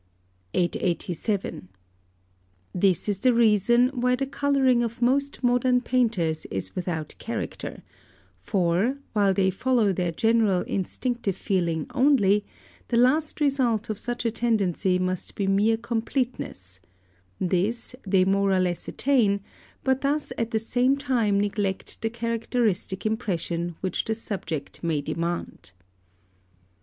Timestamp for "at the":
20.35-20.57